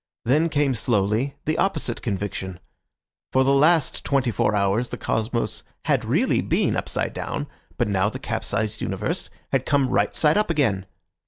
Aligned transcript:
Then 0.25 0.49
came 0.49 0.73
slowly 0.73 1.35
the 1.45 1.59
opposite 1.59 2.01
conviction. 2.01 2.59
For 3.31 3.43
the 3.43 3.53
last 3.53 4.03
twenty 4.03 4.31
four 4.31 4.55
hours 4.55 4.89
the 4.89 4.97
cosmos 4.97 5.61
had 5.85 6.03
really 6.03 6.41
been 6.41 6.75
upside 6.75 7.13
down, 7.13 7.45
but 7.77 7.87
now 7.87 8.09
the 8.09 8.17
capsized 8.17 8.81
universe 8.81 9.29
had 9.51 9.63
come 9.63 9.89
right 9.91 10.15
side 10.15 10.39
up 10.39 10.49
again. 10.49 10.87